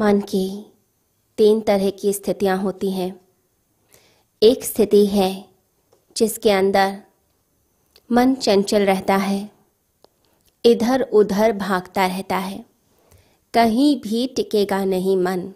मन 0.00 0.20
की 0.20 0.72
तीन 1.38 1.60
तरह 1.60 1.90
की 1.90 2.12
स्थितियाँ 2.12 2.56
होती 2.58 2.90
हैं। 2.90 3.20
एक 4.42 4.64
स्थिति 4.64 5.04
है 5.06 5.44
जिसके 6.16 6.50
अंदर 6.50 6.96
मन 8.12 8.34
चंचल 8.34 8.82
रहता 8.82 9.16
है, 9.16 9.50
इधर 10.64 11.02
उधर 11.02 11.52
भागता 11.52 12.06
रहता 12.06 12.36
है। 12.36 12.64
कहीं 13.54 13.96
भी 14.00 14.26
टिकेगा 14.26 14.84
नहीं 14.84 15.16
मन, 15.16 15.52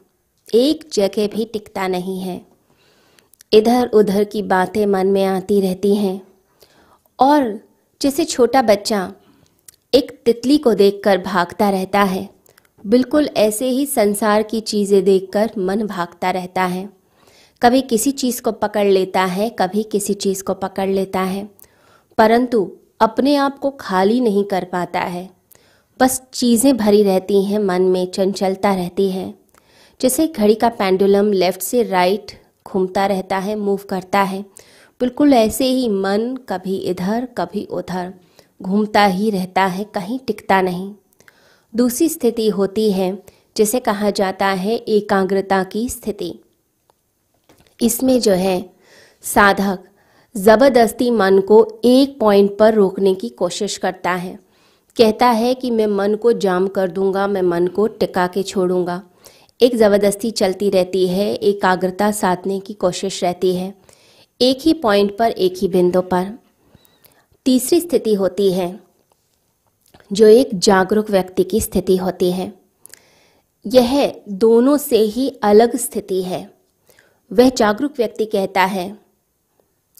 एक 0.54 0.88
जगह 0.92 1.28
भी 1.28 1.44
टिकता 1.44 1.88
नहीं 1.88 2.20
है। 2.20 2.40
इधर 3.52 3.88
उधर 3.88 4.24
की 4.24 4.42
बातें 4.42 4.86
मन 4.86 5.06
में 5.06 5.24
आती 5.24 5.60
रहती 5.60 5.94
हैं, 5.96 6.20
और 7.18 7.60
जैसे 8.00 8.24
छोटा 8.24 8.62
बच्चा 8.62 9.12
एक 9.94 10.20
तितली 10.24 10.58
को 10.58 10.74
देखकर 10.74 11.18
भागता 11.18 11.70
रहता 11.70 12.02
है 12.02 12.37
बिल्कुल 12.86 13.28
ऐसे 13.36 13.68
ही 13.68 13.86
संसार 13.86 14.42
की 14.42 14.60
चीज़ें 14.60 15.04
देखकर 15.04 15.50
मन 15.58 15.86
भागता 15.86 16.30
रहता 16.30 16.62
है। 16.62 16.90
कभी 17.62 17.80
किसी 17.80 18.10
चीज़ 18.10 18.42
को 18.42 18.52
पकड़ 18.52 18.86
लेता 18.86 19.24
है, 19.24 19.50
कभी 19.50 19.82
किसी 19.82 20.14
चीज़ 20.14 20.42
को 20.42 20.54
पकड़ 20.54 20.88
लेता 20.88 21.20
है। 21.20 21.50
परंतु 22.18 22.72
अपने 23.00 23.36
आप 23.36 23.58
को 23.58 23.70
खाली 23.70 24.20
नहीं 24.20 24.44
कर 24.44 24.64
पाता 24.64 25.00
है। 25.00 25.30
बस 26.00 26.22
चीज़ें 26.32 26.76
भरी 26.76 27.02
रहती 27.02 27.44
हैं, 27.44 27.58
मन 27.58 27.82
में 27.82 28.10
चंचलता 28.10 28.74
रहती 28.74 29.10
है। 29.10 29.34
जैसे 30.00 30.26
घड़ी 30.26 30.54
का 30.54 30.68
पेंडुलम 30.68 31.32
लेफ़्ट 31.32 31.62
से 31.62 31.82
राइट 31.82 32.32
घूमता 32.66 33.06
रहता 33.06 33.38
है, 33.38 33.56
मूव 33.56 33.80
करता 33.90 34.22
है। 34.22 34.42
बिल्कुल 35.00 35.32
ऐसे 35.32 35.64
ही 35.64 35.88
मन 35.88 36.36
कभी 36.48 36.76
इधर, 36.76 37.28
कभी 37.38 37.64
उधर 37.64 38.14
घूमता 38.62 39.04
ही 39.04 39.30
रहता 39.30 39.64
है, 39.64 39.84
कहीं 39.84 40.18
टिकता 40.18 40.62
नहीं। 40.62 40.94
दूसरी 41.74 42.08
स्थिति 42.08 42.48
होती 42.48 42.92
है, 42.92 43.22
जिसे 43.56 43.80
कहा 43.80 44.10
जाता 44.10 44.46
है 44.46 44.76
एकाग्रता 44.76 45.64
की 45.64 45.88
स्थिति। 45.88 46.40
इसमें 47.82 48.20
जो 48.20 48.32
है, 48.32 48.70
साधक 49.22 49.78
ज़बरदस्ती 50.36 51.10
मन 51.10 51.40
को 51.40 51.80
एक 51.84 52.20
पॉइंट 52.20 52.58
पर 52.58 52.74
रोकने 52.74 53.14
की 53.14 53.28
कोशिश 53.28 53.76
करता 53.76 54.10
है। 54.10 54.38
कहता 54.96 55.26
है 55.26 55.54
कि 55.54 55.70
मैं 55.70 55.86
मन 55.86 56.14
को 56.14 56.32
जाम 56.32 56.68
कर 56.68 56.90
दूँगा, 56.90 57.26
मैं 57.26 57.42
मन 57.42 57.66
को 57.66 57.86
टिका 57.86 58.26
के 58.26 58.42
छोड़ूँगा। 58.42 59.02
एक 59.60 59.76
ज़बरदस्ती 59.76 60.30
चलती 60.30 60.70
रहती 60.70 61.08
है, 61.08 61.34
एकाग्रता 61.34 62.10
साधने 62.10 62.60
की 62.60 62.74
कोशिश 62.74 63.24
रहती 63.24 63.54
है। 63.54 63.74
एक 64.40 64.58
ही 64.60 64.72
पॉइंट 64.72 65.18
पर, 65.18 65.30
एक 65.30 65.54
ही 65.58 65.68
बिंदु 65.68 66.00
पर। 66.00 66.38
तीसरी 67.44 67.80
स्थिति 67.80 68.14
होती 68.14 68.52
है 68.52 68.87
जो 70.12 70.26
एक 70.26 70.50
जागरूक 70.54 71.10
व्यक्ति 71.10 71.44
की 71.44 71.60
स्थिति 71.60 71.96
होती 71.96 72.32
है। 72.32 72.52
यह 73.66 74.20
दोनों 74.28 74.76
से 74.76 74.98
ही 74.98 75.28
अलग 75.42 75.76
स्थिति 75.76 76.22
है। 76.22 76.50
वह 77.32 77.50
जागरूक 77.50 77.92
व्यक्ति 77.98 78.24
कहता 78.24 78.64
है 78.64 78.98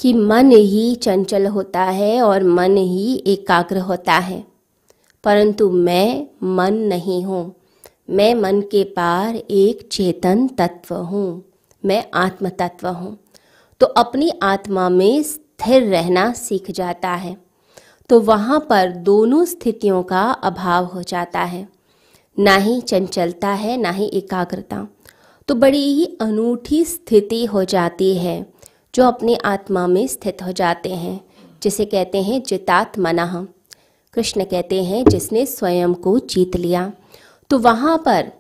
कि 0.01 0.13
मन 0.13 0.51
ही 0.51 0.95
चंचल 0.95 1.47
होता 1.47 1.83
है 1.83 2.23
और 2.23 2.45
मन 2.45 2.77
ही 2.77 3.25
एकाग्र 3.27 3.79
होता 3.79 4.13
है। 4.13 4.45
परंतु 5.25 5.71
मैं 5.71 6.27
मन 6.43 6.75
नहीं 6.75 7.25
हूँ। 7.25 7.55
मैं 8.11 8.35
मन 8.35 8.61
के 8.61 8.85
पार 8.85 9.37
एक 9.37 9.89
चेतन 9.93 10.49
तत्व 10.49 10.95
हूँ। 10.95 11.45
मैं 11.85 12.05
आत्म 12.15 12.49
तत्व 12.49 12.89
हूँ। 12.89 13.19
तो 13.81 13.87
अपनी 13.87 14.33
आत्मा 14.43 14.89
में 14.89 15.23
स्थिर 15.23 15.83
रहना 15.83 16.33
सीख 16.33 16.71
जाता 16.71 17.09
है। 17.09 17.48
तो 18.09 18.21
वहाँ 18.21 18.67
पर 18.71 18.91
दोनों 18.91 19.45
स्थितियों 19.45 20.03
का 20.03 20.23
अभाव 20.23 20.85
हो 20.85 21.03
जाता 21.03 21.41
है। 21.41 21.69
ना 22.39 22.57
ही 22.57 22.81
चंचलता 22.81 23.49
है, 23.49 23.77
ना 23.77 23.91
ही 23.91 24.05
एकाग्रता। 24.05 24.89
तो 25.49 25.55
बड़ी 25.55 25.95
ही 25.95 26.19
अनूठी 26.21 26.85
स्थिति 26.85 27.45
हो 27.45 27.65
जाती 27.65 28.17
है, 28.17 28.53
जो 28.95 29.05
अपने 29.05 29.35
आत्मा 29.35 29.87
में 29.87 30.07
स्थित 30.07 30.43
हो 30.43 30.53
जाते 30.53 30.95
हैं, 30.95 31.21
जिसे 31.63 31.85
कहते 31.85 32.23
हैं 32.23 32.43
जितात 32.43 32.99
मना 32.99 33.47
कृष्ण 34.15 34.45
कहते 34.45 34.85
हैं, 34.85 35.05
जिसने 35.05 35.47
स्वयं 35.47 35.95
को 35.95 36.19
जीत 36.19 36.57
लिया। 36.57 36.93
तो 37.51 37.59
वहाँ 37.59 38.03
पर 38.07 38.33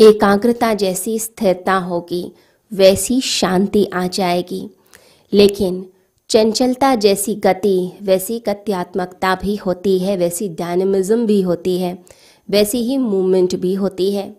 एकाग्रता 0.00 0.74
जैसी 0.74 1.18
स्थिरता 1.18 1.74
होगी, 1.74 2.32
वैसी 2.72 3.20
शांति 3.20 3.90
आ 3.94 4.06
जाएगी। 4.06 4.70
लेकिन 5.32 5.86
चंचलता 6.34 6.94
जैसी 6.94 7.34
गति, 7.34 7.92
वैसी 8.02 8.38
गत्यात्मकता 8.38 9.34
भी 9.34 9.56
होती 9.56 9.98
है, 9.98 10.16
वैसी 10.16 10.48
डायनमिज्म 10.48 11.26
भी 11.26 11.42
होती 11.42 11.78
है, 11.78 12.04
वैसी 12.50 12.78
ही 12.78 12.98
मूवमेंट 12.98 13.56
भी 13.56 13.74
होती 13.74 14.12
है। 14.12 14.36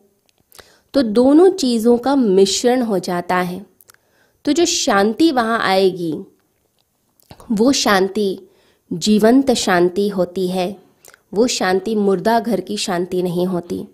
तो 0.93 1.01
दोनों 1.01 1.49
चीज़ों 1.49 1.97
का 1.97 2.15
मिश्रण 2.15 2.81
हो 2.81 2.99
जाता 2.99 3.35
है। 3.35 3.65
तो 4.45 4.51
जो 4.51 4.65
शांति 4.65 5.31
वहाँ 5.31 5.59
आएगी, 5.59 6.19
वो 7.51 7.71
शांति, 7.71 8.39
जीवंत 8.93 9.51
शांति 9.51 10.09
होती 10.09 10.47
है। 10.47 10.77
वो 11.33 11.47
शांति 11.47 11.95
मुर्दा 11.95 12.39
घर 12.39 12.61
की 12.61 12.77
शांति 12.77 13.23
नहीं 13.23 13.45
होती। 13.45 13.85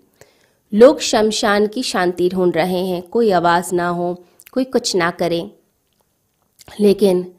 लोग 0.74 1.00
शमशान 1.00 1.66
की 1.66 1.82
शांति 1.82 2.28
ढूंढ 2.28 2.56
रहे 2.56 2.86
हैं, 2.86 3.02
कोई 3.02 3.30
आवाज़ 3.30 3.74
ना 3.74 3.88
हो, 3.88 4.24
कोई 4.52 4.64
कुछ 4.64 4.96
ना 4.96 5.10
करे। 5.10 5.50
लेकिन 6.80 7.32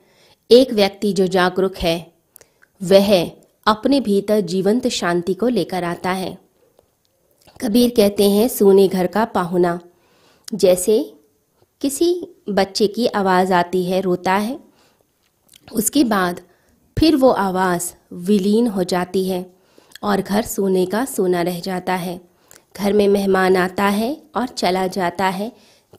एक 0.51 0.73
व्यक्ति 0.73 1.13
जो 1.13 1.27
जागरूक 1.27 1.77
है, 1.77 2.13
वह 2.83 3.31
अपने 3.67 3.99
भीतर 3.99 4.39
जीवंत 4.39 4.87
शांति 4.87 5.33
को 5.33 5.47
लेकर 5.47 5.83
आता 5.83 6.11
है। 6.11 6.37
कबीर 7.61 7.89
कहते 7.89 8.29
हैं, 8.29 8.47
सोने 8.47 8.87
घर 8.87 9.07
का 9.07 9.25
पाहुना। 9.25 9.79
जैसे 10.53 11.13
किसी 11.81 12.27
बच्चे 12.49 12.87
की 12.87 13.07
आवाज़ 13.07 13.53
आती 13.53 13.85
है, 13.85 14.01
रोता 14.01 14.33
है, 14.33 14.59
उसके 15.73 16.03
बाद 16.03 16.41
फिर 16.99 17.15
वो 17.15 17.29
आवाज़ 17.29 17.93
विलीन 18.13 18.67
हो 18.67 18.83
जाती 18.83 19.27
है 19.27 19.53
और 20.03 20.21
घर 20.21 20.41
सोने 20.41 20.85
का 20.85 21.05
सोना 21.05 21.41
रह 21.41 21.59
जाता 21.59 21.95
है। 21.95 22.21
घर 22.77 22.93
में 22.93 23.07
मेहमान 23.07 23.57
आता 23.57 23.83
है 23.83 24.21
और 24.35 24.47
चला 24.47 24.87
जाता 24.87 25.25
है, 25.25 25.51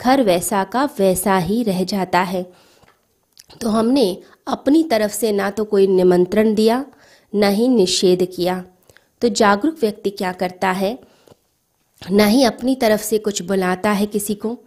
घर 0.03 0.22
वैसा 0.22 0.65
का 0.65 0.88
वैसा 0.99 1.38
ही 1.38 1.62
रह 1.62 1.84
जाता 1.84 2.21
है। 2.21 2.53
तो 3.60 3.69
हमने 3.69 4.19
अपनी 4.47 4.82
तरफ़ 4.82 5.12
से 5.12 5.32
ना 5.32 5.50
तो 5.50 5.65
कोई 5.65 5.87
निमंत्रण 5.87 6.54
दिया, 6.54 6.87
ना 7.34 7.48
ही 7.48 7.69
निषेध 7.69 8.28
किया। 8.37 8.65
तो 9.20 9.28
जागरूक 9.28 9.76
व्यक्ति 9.81 10.10
क्या 10.10 10.32
करता 10.32 10.70
है? 10.70 10.98
ना 12.10 12.26
ही 12.26 12.44
अपनी 12.44 12.75
तरफ़ 12.75 13.03
से 13.03 13.19
कुछ 13.19 13.43
बुलाता 13.43 13.91
है 13.91 14.06
किसी 14.06 14.34
को, 14.34 14.59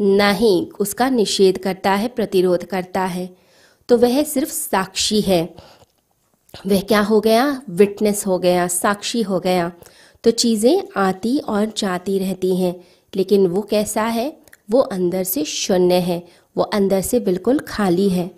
ना 0.00 0.30
ही 0.30 0.70
उसका 0.80 1.08
निषेध 1.08 1.58
करता 1.58 1.92
है, 1.92 2.08
प्रतिरोध 2.08 2.64
करता 2.64 3.00
है। 3.00 3.36
तो 3.88 3.96
वह 3.96 4.22
सिर्फ़ 4.22 4.50
साक्षी 4.50 5.20
है। 5.20 5.54
वह 6.66 6.80
क्या 6.80 7.00
हो 7.00 7.20
गया? 7.20 7.62
विटनेस 7.70 8.26
हो 8.26 8.38
गया, 8.38 8.66
साक्षी 8.66 9.22
हो 9.22 9.40
गया। 9.40 9.72
तो 10.24 10.30
चीज़ें 10.30 10.82
आती 10.96 11.38
और 11.38 11.72
जाती 11.76 12.18
रहती 12.18 12.56
हैं, 12.56 12.84
लेकिन 13.16 13.46
वो 13.46 13.62
कैसा 13.62 14.02
है? 14.02 14.36
वो 14.70 14.80
अंदर 14.80 15.24
से 15.24 15.44
शून्य 15.44 15.94
है। 15.94 16.41
वो 16.56 16.62
अंदर 16.62 17.00
से 17.00 17.20
बिल्कुल 17.20 17.58
खाली 17.58 18.08
है। 18.08 18.30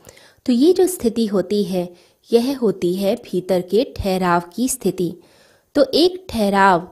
तो 0.47 0.52
ये 0.52 0.72
जो 0.72 0.86
स्थिति 0.86 1.26
होती 1.26 1.64
है, 1.64 1.94
यह 2.32 2.58
होती 2.58 2.94
है 2.94 3.16
भीतर 3.16 3.60
के 3.60 3.94
ठहराव 3.97 4.42
की 4.54 4.69
स्थिति। 4.69 5.14
तो 5.75 5.86
एक 5.94 6.26
ठहराव, 6.28 6.88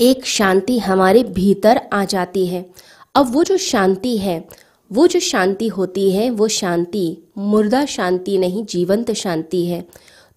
एक 0.00 0.26
शांति 0.26 0.78
हमारे 0.78 1.22
भीतर 1.22 1.80
आ 1.92 2.04
जाती 2.04 2.46
है। 2.46 2.70
अब 3.14 3.32
वो 3.32 3.44
जो 3.44 3.56
शांति 3.56 4.18
है, 4.18 4.48
वो 4.92 5.06
जो 5.06 5.20
शांति 5.20 5.68
होती 5.68 6.12
है, 6.12 6.30
वो 6.30 6.48
शांति, 6.48 7.18
मुर्दा 7.38 7.84
शांति 7.84 8.38
नहीं, 8.38 8.64
जीवंत 8.64 9.12
शांति 9.12 9.66
है। 9.66 9.88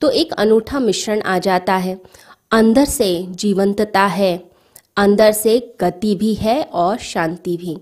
तो 0.01 0.09
एक 0.09 0.33
अनूठा 0.33 0.79
मिश्रण 0.79 1.21
आ 1.21 1.39
जाता 1.39 1.75
है। 1.75 2.01
अंदर 2.51 2.85
से 2.85 3.27
जीवंतता 3.29 4.05
है, 4.05 4.51
अंदर 4.97 5.31
से 5.31 5.75
गति 5.81 6.15
भी 6.15 6.33
है 6.33 6.63
और 6.63 6.97
शांति 6.97 7.57
भी। 7.57 7.77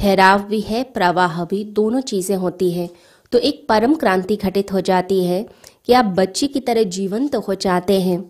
ठहराव 0.00 0.42
भी 0.42 0.60
है, 0.60 0.82
प्रवाह 0.82 1.44
भी, 1.44 1.64
दोनों 1.64 2.00
चीज़ें 2.00 2.36
होती 2.36 2.70
हैं। 2.72 2.88
तो 3.32 3.38
एक 3.38 3.66
परम 3.68 3.94
क्रांति 3.94 4.36
घटित 4.36 4.72
हो 4.72 4.80
जाती 4.80 5.24
है 5.24 5.46
कि 5.86 5.92
आप 5.92 6.04
बच्चे 6.04 6.46
की 6.46 6.60
तरह 6.60 6.82
जीवंत 6.82 7.36
हो 7.36 7.54
जाते 7.54 8.00
हैं। 8.00 8.20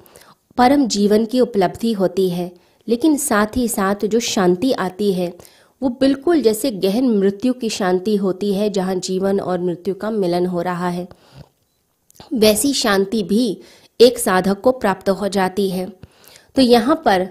परम 0.56 0.87
जीवन 0.87 1.25
की 1.25 1.40
उपलब्धि 1.40 1.93
होती 1.93 2.28
है, 2.31 2.50
लेकिन 2.88 3.17
साथ 3.17 3.56
ही 3.56 3.69
साथ 3.69 4.05
जो 4.05 4.20
शांति 4.20 4.72
आती 4.72 5.12
है, 5.12 5.32
वो 5.82 5.88
बिल्कुल 5.88 6.43
जैसे 6.43 6.70
गहन 6.70 7.08
मृत्यु 7.08 7.52
की 7.52 7.69
शांति 7.69 8.16
होती 8.16 8.55
है, 8.55 8.70
जहाँ 8.70 8.94
जीवन 8.94 9.40
और 9.40 9.61
मृत्यु 9.61 9.94
का 9.94 10.11
मिलन 10.11 10.46
हो 10.46 10.62
रहा 10.62 10.88
है। 10.88 11.08
वैसी 12.34 12.73
शांति 12.73 13.23
भी 13.23 13.61
एक 14.00 14.19
साधक 14.19 14.61
को 14.61 14.73
प्राप्त 14.73 15.08
हो 15.08 15.28
जाती 15.28 15.70
है। 15.70 15.87
तो 16.56 16.62
यहाँ 16.62 17.02
पर 17.05 17.28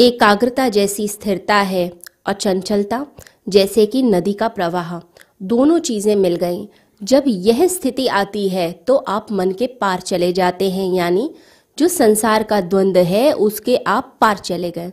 एकाग्रता 0.00 0.68
जैसी 0.68 1.08
स्थिरता 1.08 1.54
है 1.54 1.90
और 2.26 2.32
चंचलता 2.32 3.06
जैसे 3.46 3.86
कि 3.86 4.02
नदी 4.02 4.32
का 4.32 4.48
प्रवाह। 4.48 4.98
दोनों 5.42 5.78
चीज़ें 5.78 6.14
मिल 6.16 6.36
गई। 6.36 6.68
जब 7.02 7.24
यह 7.26 7.66
स्थिति 7.66 8.06
आती 8.06 8.48
है 8.48 8.70
तो 8.86 8.96
आप 8.96 9.32
मन 9.32 9.50
के 9.52 9.66
पार 9.80 10.00
चले 10.00 10.32
जाते 10.32 10.70
हैं, 10.70 10.92
यानी 10.94 11.30
जो 11.78 11.88
संसार 11.88 12.42
का 12.42 12.60
द्वंद्व 12.60 13.00
है, 13.00 13.32
उसके 13.32 13.76
आप 13.76 14.16
पार 14.20 14.38
चले 14.38 14.70
गए। 14.70 14.92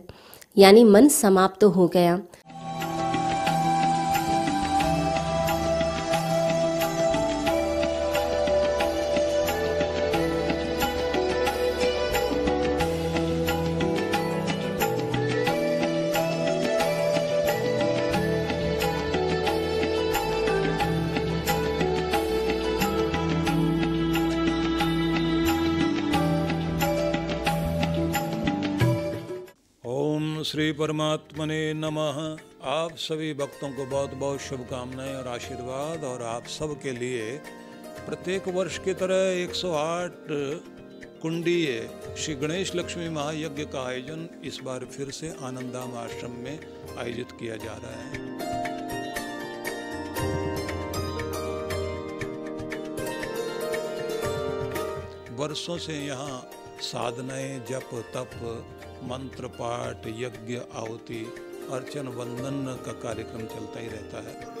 यानी 0.56 0.84
मन 0.84 1.08
समाप्त 1.08 1.60
तो 1.60 1.68
हो 1.70 1.86
गया। 1.88 2.18
श्री 30.54 30.72
परमात्मने 30.72 31.74
नमः। 31.74 32.18
आप 32.70 32.96
सभी 32.96 33.32
भक्तों 33.34 33.70
को 33.72 33.86
बहुत 33.86 34.12
बहुत 34.14 34.40
शुभकामनाएँ 34.40 35.14
और 35.14 35.28
आशीर्वाद 35.28 36.04
और 36.04 36.22
आप 36.22 36.46
सब 36.46 36.74
के 36.82 36.92
लिए 36.92 37.24
प्रत्येक 38.06 38.48
वर्ष 38.48 38.78
की 38.78 38.94
तरह 38.94 39.22
108 39.44 40.30
कुंडीय 41.22 41.90
श्री 42.18 42.34
गणेश 42.34 42.74
लक्ष्मी 42.76 43.08
महायज्ञ 43.08 43.64
का 43.64 43.86
आयोजन 43.88 44.28
इस 44.44 44.60
बार 44.64 44.84
फिर 44.84 45.10
से 45.10 45.34
आनंदाम 45.42 45.96
आश्रम 45.98 46.30
में 46.30 46.58
आयोजित 46.98 47.32
किया 47.32 47.56
जा 47.56 47.74
रहा 47.84 47.98
है। 48.02 48.22
वर्षों 55.36 55.78
से 55.78 56.04
यहाँ 56.06 56.50
साधनाएँ 56.80 57.64
जप 57.70 57.90
तप, 58.14 58.30
मंत्र 59.02 59.46
पाठ, 59.46 60.06
यज्ञ 60.06 60.56
आहुति, 60.74 61.34
अर्चन 61.72 62.08
वंदन 62.08 62.82
का 62.86 62.92
कार्यक्रम 62.92 63.46
चलता 63.46 63.80
ही 63.80 63.86
रहता 63.86 64.18
है। 64.18 64.54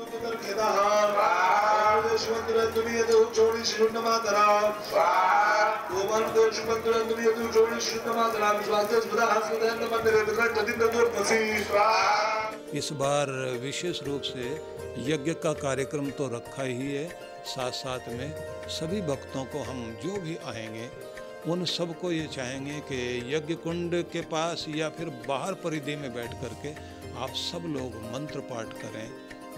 इस 12.74 12.92
बार 12.92 13.30
विशेष 13.62 14.02
रूप 14.02 14.22
से 14.22 14.62
यज्ञ 14.98 15.34
का 15.34 15.52
कार्यक्रम 15.52 16.10
तो 16.10 16.28
रखा 16.28 16.62
ही 16.62 16.94
है। 16.94 17.08
साथ 17.46 17.70
साथ 17.70 17.98
में 18.08 18.34
सभी 18.68 19.00
भक्तों 19.00 19.44
को 19.44 19.62
हम 19.62 19.98
जो 20.04 20.20
भी 20.20 20.36
आएँगे 20.36 21.13
उन 21.48 21.64
सबको 21.66 22.10
ये 22.12 22.26
चाहेंगे 22.28 22.78
कि 22.82 22.98
यज्ञ 23.34 23.54
कुंड 23.64 23.94
के 24.12 24.20
पास 24.28 24.64
या 24.68 24.88
फिर 24.90 25.08
बाहर 25.28 25.54
परिधि 25.64 25.96
में 25.96 26.12
बैठ 26.14 26.32
कर 26.42 26.54
के 26.62 26.72
आप 27.16 27.34
सब 27.40 27.66
लोग 27.68 27.96
मंत्र 28.12 28.40
पाठ 28.50 28.72
करें, 28.74 29.08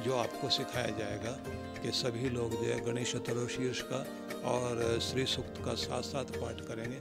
जो 0.05 0.17
आपको 0.17 0.49
सिखाया 0.51 0.97
जाएगा 0.99 1.31
कि 1.83 1.91
सभी 1.95 2.29
लोग 2.31 2.51
जो 2.53 2.65
है 2.65 2.81
गणेश 2.87 3.13
चतुर्शीर्ष 3.17 3.83
का 3.93 4.05
और 4.47 4.99
श्री 5.03 5.27
सूक्त 5.27 5.63
का 5.65 5.75
साथ 5.77 6.03
साथ 6.05 6.35
पाठ 6.41 6.61
करेंगे। 6.61 6.99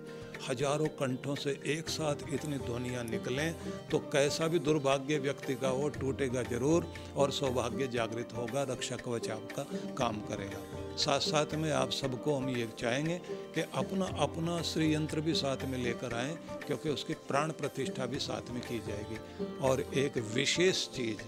हज़ारों 0.50 0.88
कंठों 1.00 1.36
से 1.36 1.60
एक 1.68 1.90
साथ 1.90 2.24
इतनी 2.34 2.58
ध्वनियाँ 2.60 3.04
निकलें 3.04 3.54
तो 3.92 4.00
कैसा 4.14 4.48
भी 4.48 4.60
दुर्भाग्य 4.62 5.18
व्यक्ति 5.20 5.56
का 5.56 5.68
हो, 5.70 5.90
टूटेगा 5.92 6.44
ज़रूर 6.46 6.88
और 7.18 7.32
सौभाग्य 7.34 7.88
जागृत 7.90 8.34
होगा 8.38 8.64
रक्षा 8.70 8.96
कवच 8.96 9.30
आपका 9.32 9.64
काम 9.98 10.22
करेगा। 10.24 10.75
साथ 10.98 11.20
साथ 11.20 11.54
में 11.56 11.72
आप 11.72 11.90
सबको 11.92 12.36
हम 12.36 12.50
ये 12.50 12.68
चाहेंगे 12.80 13.18
कि 13.56 13.62
अपना 13.76 14.06
अपना 14.20 14.62
श्री 14.62 14.94
यंत्र 14.94 15.22
भी 15.22 15.34
साथ 15.34 15.66
में 15.66 15.78
लेकर 15.78 16.14
आएँ, 16.14 16.36
क्योंकि 16.68 16.90
उसकी 16.90 17.14
प्राण 17.28 17.52
प्रतिष्ठा 17.52 18.06
भी 18.06 18.20
साथ 18.20 18.52
में 18.52 18.62
की 18.62 18.80
जाएगी। 18.80 19.18
और 19.62 19.82
एक 19.96 20.18
विशेष 20.36 20.88
चीज़, 20.90 21.22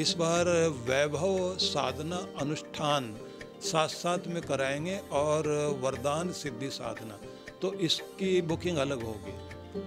इस 0.00 0.14
बार 0.14 0.48
वैभव 0.88 1.56
साधना 1.58 2.26
अनुष्ठान 2.40 3.14
साथ 3.62 3.88
साथ 3.88 4.26
में 4.26 4.42
कराएँगे 4.42 4.98
और 5.12 5.48
वरदान 5.82 6.32
सिद्धि 6.32 6.70
साधना 6.70 7.18
तो 7.62 7.72
इसकी 7.80 8.40
बुकिंग 8.42 8.78
अलग 8.78 9.02
होगी। 9.02 9.32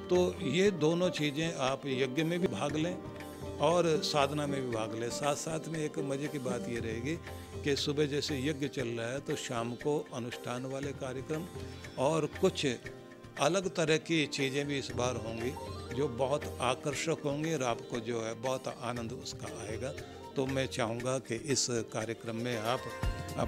तो 0.10 0.18
ये 0.48 0.70
दोनों 0.72 1.10
चीज़ें 1.12 1.54
आप 1.62 1.82
यज्ञ 1.86 2.24
में 2.24 2.40
भी 2.40 2.48
भाग 2.48 2.76
लें 2.76 2.94
और 3.62 3.86
साधना 4.04 4.48
में 4.48 4.60
भी 4.62 4.72
भाग 4.72 4.96
ले। 4.96 5.10
साथ 5.12 5.36
साथ 5.38 5.68
में 5.70 5.80
एक 5.80 6.00
मज़े 6.02 6.28
की 6.28 6.40
बात 6.42 6.68
ये 6.70 6.80
रहेगी 6.80 7.16
कि 7.64 7.76
सुबह 7.76 8.06
जैसे 8.06 8.40
यज्ञ 8.40 8.68
चल 8.70 8.88
रहा 8.90 9.08
है 9.08 9.20
तो 9.20 9.36
शाम 9.38 9.74
को 9.78 9.98
अनुष्ठान 10.14 10.66
वाले 10.66 10.92
कार्यक्रम 11.00 11.46
और 12.00 12.26
कुछ 12.42 12.66
अलग 13.42 13.70
तरह 13.76 13.98
की 14.00 14.26
चीज़ें 14.30 14.66
भी 14.68 14.78
इस 14.80 14.92
बार 14.92 15.16
होंगी, 15.18 15.52
जो 15.96 16.08
बहुत 16.18 16.58
आकर्षक 16.62 17.22
होंगी 17.26 17.54
और 17.54 17.64
आपको 17.66 18.00
जो 18.02 18.22
है 18.22 18.34
बहुत 18.42 18.68
आनंद 18.68 19.12
उसका 19.14 19.48
आएगा। 19.62 19.94
तो 20.36 20.46
मैं 20.48 20.66
चाहूँगा 20.70 21.18
कि 21.22 21.36
इस 21.54 21.68
कार्यक्रम 21.94 22.36
में 22.36 22.58
आप 22.58 22.80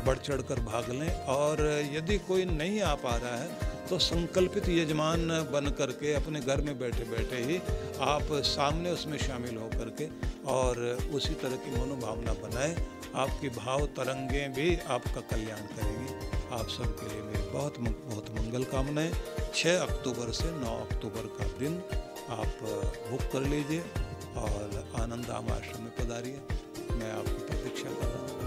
बढ़ 0.05 0.17
चढ़ 0.17 0.41
कर 0.41 0.59
भाग 0.63 0.89
लें। 0.91 1.11
और 1.27 1.61
यदि 1.93 2.17
कोई 2.27 2.45
नहीं 2.47 2.81
आ 2.81 2.93
पा 2.97 3.15
रहा 3.15 3.37
है 3.37 3.73
तो 3.85 3.97
संकल्पित 3.99 4.69
यजमान 4.69 5.27
बन 5.51 5.69
करके 5.77 6.13
अपने 6.13 6.39
घर 6.41 6.61
में 6.61 6.77
बैठे 6.79 7.03
बैठे 7.05 7.41
ही 7.43 7.57
आप 8.03 8.31
सामने 8.45 8.91
उसमें 8.91 9.17
शामिल 9.17 9.57
हो 9.57 9.67
करके 9.69 10.07
और 10.51 10.79
उसी 11.13 11.33
तरह 11.35 11.55
की 11.57 11.71
मनोभावना 11.73 12.33
बनाए। 12.41 12.75
आपकी 13.15 13.49
भाव 13.51 13.85
तरंगें 13.97 14.53
भी 14.53 14.75
आपका 14.89 15.21
कल्याण 15.29 15.61
करेगी। 15.75 16.09
आप 16.55 16.67
सबके 16.69 17.09
लिए 17.09 17.21
मेरी 17.23 17.49
बहुत 17.51 17.79
बहुत 17.79 18.29
मंगल 18.39 18.63
कामनाएँ। 18.71 19.11
6 19.55 19.77
अक्टूबर 19.79 20.31
से 20.33 20.51
9 20.59 20.75
अक्टूबर 20.81 21.27
का 21.37 21.47
दिन 21.59 21.81
आप 22.31 22.57
बुक 23.09 23.31
कर 23.33 23.47
लीजिए 23.47 23.81
और 24.37 24.83
आनंद 25.01 25.29
आम 25.31 25.51
आश्रम 25.53 25.83
में 25.83 25.95
पधारिए। 25.95 26.39
मैं 26.99 27.11
आपकी 27.11 27.45
प्रतीक्षा 27.47 27.89
कर 27.89 28.07
रहा 28.07 28.21
हूँ 28.21 28.44